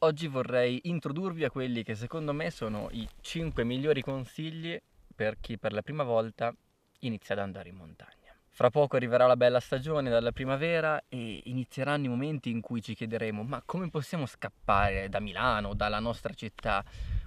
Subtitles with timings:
[0.00, 4.78] Oggi vorrei introdurvi a quelli che secondo me sono i 5 migliori consigli
[5.14, 6.54] per chi per la prima volta
[7.00, 8.36] inizia ad andare in montagna.
[8.50, 12.94] Fra poco arriverà la bella stagione dalla primavera e inizieranno i momenti in cui ci
[12.94, 16.84] chiederemo ma come possiamo scappare da Milano, dalla nostra città?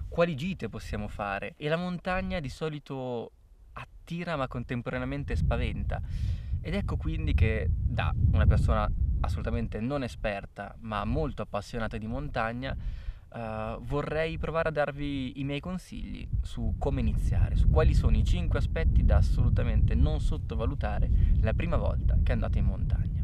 [0.08, 1.54] Quali gite possiamo fare?
[1.56, 3.32] E la montagna di solito
[3.72, 6.00] attira ma contemporaneamente spaventa.
[6.60, 8.90] Ed ecco quindi che da una persona
[9.20, 12.76] assolutamente non esperta, ma molto appassionata di montagna,
[13.32, 18.24] uh, vorrei provare a darvi i miei consigli su come iniziare, su quali sono i
[18.24, 21.10] 5 aspetti da assolutamente non sottovalutare
[21.40, 23.18] la prima volta che andate in montagna.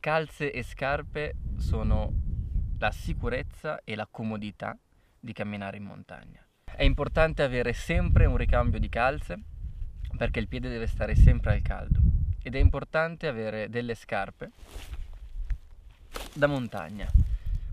[0.00, 2.10] Calze e scarpe sono
[2.78, 4.74] la sicurezza e la comodità
[5.20, 6.42] di camminare in montagna.
[6.64, 9.38] È importante avere sempre un ricambio di calze
[10.16, 12.00] perché il piede deve stare sempre al caldo
[12.42, 14.52] ed è importante avere delle scarpe
[16.32, 17.06] da montagna.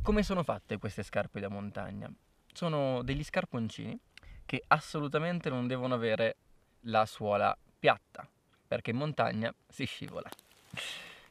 [0.02, 2.12] Come sono fatte queste scarpe da montagna?
[2.52, 3.98] Sono degli scarponcini
[4.46, 6.36] che assolutamente non devono avere
[6.82, 8.28] la suola piatta
[8.68, 10.30] perché in montagna si scivola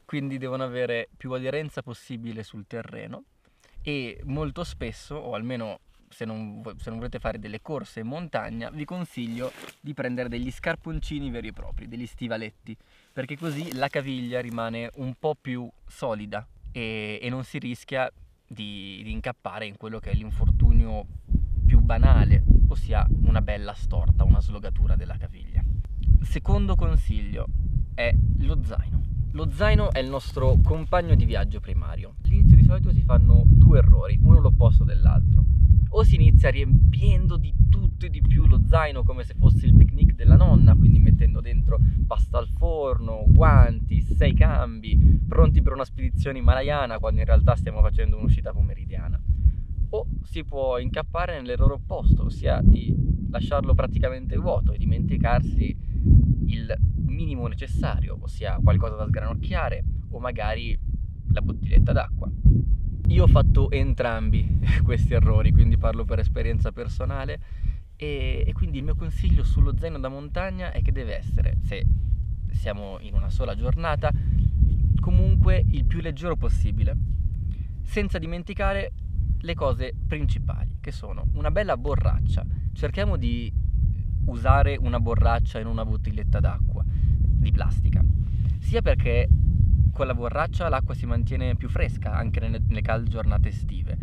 [0.07, 3.25] quindi devono avere più aderenza possibile sul terreno
[3.81, 8.69] e molto spesso, o almeno se non, se non, volete fare delle corse in montagna,
[8.69, 12.77] vi consiglio di prendere degli scarponcini veri e propri, degli stivaletti,
[13.11, 18.09] perché così la caviglia rimane un po' più solida e, e non si rischia
[18.47, 21.05] di, di incappare in quello che è l'infortunio
[21.65, 25.61] più banale, ossia una bella storta, una slogatura della caviglia.
[26.21, 27.47] Secondo consiglio
[27.93, 29.06] è lo zaino.
[29.31, 32.15] Lo zaino è il nostro compagno di viaggio primario.
[32.23, 35.43] All'inizio di solito si fanno due errori, uno l'opposto dell'altro.
[35.89, 39.75] O si inizia riempiendo di tutto e di più lo zaino come se fosse il
[39.75, 45.85] picnic della nonna, quindi mettendo dentro pasta al forno, guanti, sei cambi, pronti per una
[45.85, 49.21] spedizione himalayana quando in realtà stiamo facendo un'uscita pomeridiana.
[49.89, 52.93] O si può incappare nell'errore opposto, ossia di
[53.29, 55.77] lasciarlo praticamente vuoto e dimenticarsi
[56.45, 56.75] il
[57.17, 60.77] minimo necessario, ossia qualcosa da sgranocchiare o magari
[61.31, 62.29] la bottiglietta d'acqua.
[63.07, 67.39] Io ho fatto entrambi questi errori, quindi parlo per esperienza personale
[67.95, 71.83] e, e quindi il mio consiglio sullo zaino da montagna è che deve essere, se
[72.51, 74.11] siamo in una sola giornata,
[74.99, 76.95] comunque il più leggero possibile,
[77.81, 78.91] senza dimenticare
[79.39, 82.45] le cose principali, che sono una bella borraccia.
[82.73, 83.51] Cerchiamo di
[84.25, 86.83] usare una borraccia in una bottiglietta d'acqua
[87.47, 88.03] di plastica,
[88.59, 89.27] sia perché
[89.91, 93.97] con la borraccia l'acqua si mantiene più fresca anche nelle, nelle calde giornate estive.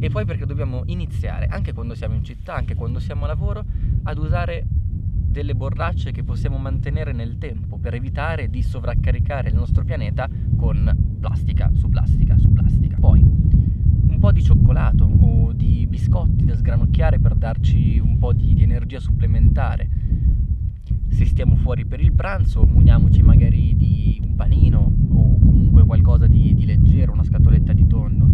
[0.00, 3.64] E poi perché dobbiamo iniziare, anche quando siamo in città, anche quando siamo a lavoro,
[4.04, 9.84] ad usare delle borracce che possiamo mantenere nel tempo per evitare di sovraccaricare il nostro
[9.84, 12.96] pianeta con plastica su plastica su plastica.
[12.98, 18.54] Poi un po' di cioccolato o di biscotti da sgranocchiare per darci un po' di,
[18.54, 19.97] di energia supplementare
[21.08, 26.54] se stiamo fuori per il pranzo muniamoci magari di un panino o comunque qualcosa di,
[26.54, 28.30] di leggero, una scatoletta di tonno.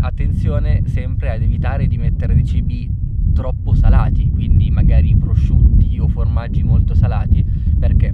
[0.00, 2.90] Attenzione sempre ad evitare di mettere dei cibi
[3.32, 7.44] troppo salati, quindi magari prosciutti o formaggi molto salati,
[7.78, 8.12] perché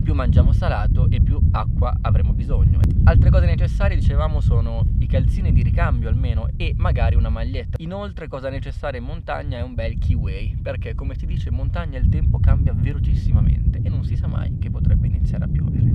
[0.00, 2.80] più mangiamo salato e più acqua avremo bisogno.
[3.04, 7.76] Altre cose necessarie, dicevamo, sono i calzini di ricambio almeno e magari una maglietta.
[7.80, 11.98] Inoltre, cosa necessaria in montagna è un bel keyway, perché come si dice in montagna
[11.98, 15.94] il tempo cambia velocissimamente e non si sa mai che potrebbe iniziare a piovere.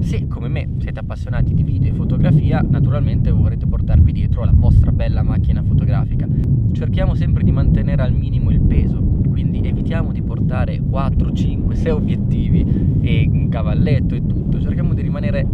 [0.00, 4.92] Se come me siete appassionati di video e fotografia, naturalmente vorrete portarvi dietro la vostra
[4.92, 6.26] bella macchina fotografica.
[6.72, 11.90] Cerchiamo sempre di mantenere al minimo il peso, quindi evitiamo di portare 4, 5, 6
[11.90, 12.64] obiettivi
[13.00, 15.44] e un cavalletto e tutto, cerchiamo di rimanere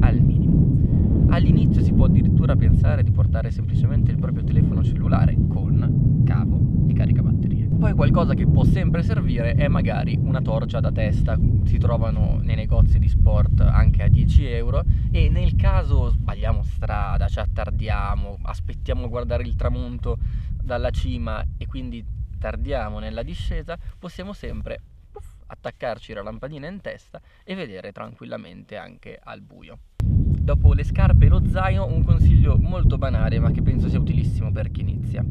[0.00, 1.28] al minimo.
[1.28, 6.92] All'inizio si può addirittura pensare di portare semplicemente il proprio telefono cellulare con cavo e
[6.94, 7.68] caricabatterie.
[7.78, 12.56] Poi qualcosa che può sempre servire è magari una torcia da testa, si trovano nei
[12.56, 14.82] negozi di sport anche a 10 euro
[15.12, 20.18] e nel caso sbagliamo strada, ci attardiamo, aspettiamo a guardare il tramonto
[20.60, 22.04] dalla cima e quindi
[22.38, 24.80] tardiamo nella discesa, possiamo sempre
[25.10, 29.78] puff, attaccarci la lampadina in testa e vedere tranquillamente anche al buio.
[30.00, 34.50] Dopo le scarpe e lo zaino, un consiglio molto banale ma che penso sia utilissimo
[34.50, 35.24] per chi inizia.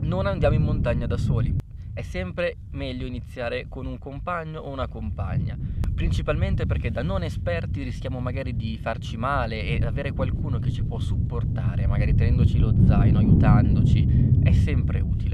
[0.00, 1.56] Non andiamo in montagna da soli.
[1.94, 5.58] È sempre meglio iniziare con un compagno o una compagna,
[5.94, 10.84] principalmente perché da non esperti rischiamo magari di farci male e avere qualcuno che ci
[10.84, 15.31] può supportare, magari tenendoci lo zaino, aiutandoci, è sempre utile.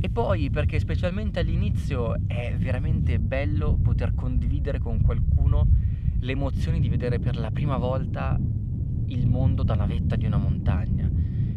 [0.00, 5.66] E poi perché specialmente all'inizio è veramente bello poter condividere con qualcuno
[6.20, 8.38] le emozioni di vedere per la prima volta
[9.06, 11.10] il mondo dalla vetta di una montagna.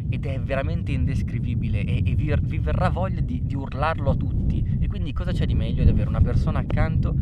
[0.08, 4.76] Ed è veramente indescrivibile e, e vi, vi, verrà voglia di, di urlarlo a tutti.
[4.80, 7.14] E quindi cosa c'è di meglio di avere una persona accanto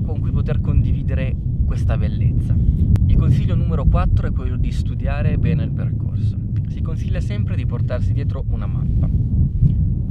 [0.00, 1.34] con cui poter condividere
[1.66, 2.56] questa bellezza?
[3.06, 6.38] Il consiglio numero 4 è quello di studiare bene il percorso.
[6.68, 9.22] Si consiglia sempre di portarsi dietro una mappa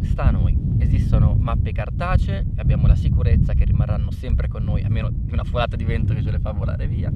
[0.02, 0.58] sta a noi.
[0.78, 5.44] Esistono mappe cartacee, abbiamo la sicurezza che rimarranno sempre con noi, a meno di una
[5.44, 7.12] folata di vento che ce le fa volare via,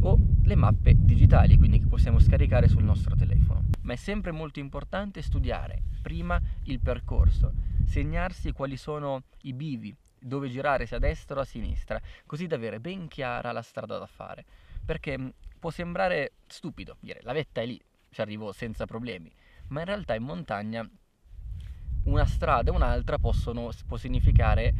[0.00, 3.64] o le mappe digitali, quindi che possiamo scaricare sul nostro telefono.
[3.82, 7.52] Ma è sempre molto importante studiare prima il percorso,
[7.84, 12.56] segnarsi quali sono i bivi, dove girare sia a destra o a sinistra, così da
[12.56, 14.44] avere ben chiara la strada da fare.
[14.84, 17.80] Perché può sembrare stupido dire la vetta è lì,
[18.10, 19.32] ci arrivo senza problemi,
[19.68, 20.88] ma in realtà in montagna
[22.06, 24.74] una strada e un'altra possono, può significare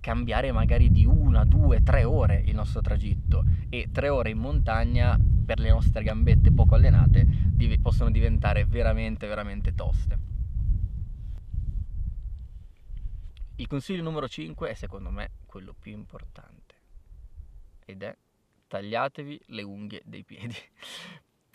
[0.00, 3.44] cambiare magari di una, due, tre ore il nostro tragitto.
[3.70, 9.26] E tre ore in montagna per le nostre gambette poco allenate div- possono diventare veramente,
[9.26, 10.18] veramente toste.
[13.56, 16.74] Il consiglio numero 5 è secondo me quello più importante.
[17.86, 18.16] Ed è
[18.66, 20.56] tagliatevi le unghie dei piedi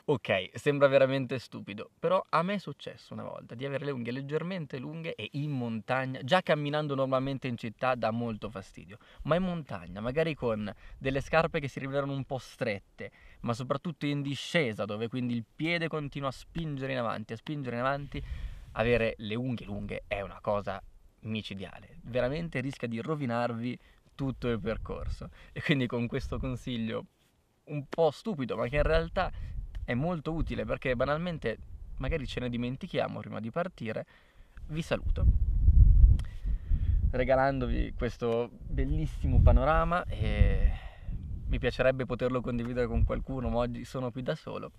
[0.10, 4.12] Ok, sembra veramente stupido, però a me è successo una volta di avere le unghie
[4.12, 9.44] leggermente lunghe e in montagna, già camminando normalmente in città dà molto fastidio, ma in
[9.44, 13.12] montagna, magari con delle scarpe che si rivelano un po' strette,
[13.42, 17.76] ma soprattutto in discesa, dove quindi il piede continua a spingere in avanti, a spingere
[17.76, 18.24] in avanti,
[18.72, 20.82] avere le unghie lunghe è una cosa
[21.20, 23.78] micidiale, veramente rischia di rovinarvi
[24.16, 25.30] tutto il percorso.
[25.52, 27.06] E quindi con questo consiglio
[27.66, 29.32] un po' stupido, ma che in realtà
[29.90, 31.58] è molto utile perché banalmente
[31.98, 34.06] magari ce ne dimentichiamo prima di partire.
[34.68, 35.26] Vi saluto
[37.10, 40.72] regalandovi questo bellissimo panorama e
[41.48, 44.74] mi piacerebbe poterlo condividere con qualcuno, ma oggi sono qui da solo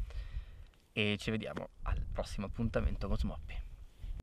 [0.92, 3.69] e ci vediamo al prossimo appuntamento con Smoppi.